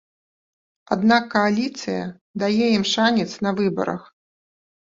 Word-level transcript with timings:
Аднак 0.95 1.27
кааліцыя 1.33 2.03
дае 2.47 2.67
ім 2.79 2.89
шанец 2.95 3.29
на 3.45 3.55
выбарах. 3.63 4.01